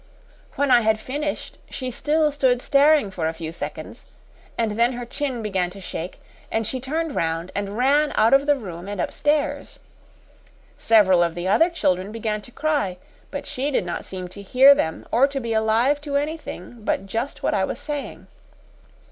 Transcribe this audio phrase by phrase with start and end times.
[0.55, 4.07] When I had finished, she still stood staring for a few seconds,
[4.57, 8.47] and then her chin began to shake, and she turned round and ran out of
[8.47, 9.77] the room and upstairs.
[10.75, 12.97] Several of the other children began to cry,
[13.29, 17.05] but she did not seem to hear them or to be alive to anything but
[17.05, 18.25] just what I was saying.